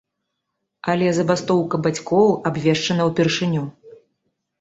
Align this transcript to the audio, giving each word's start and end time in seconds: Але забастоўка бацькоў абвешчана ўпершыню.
Але 0.93 1.09
забастоўка 1.17 1.79
бацькоў 1.87 2.31
абвешчана 2.51 3.07
ўпершыню. 3.11 3.63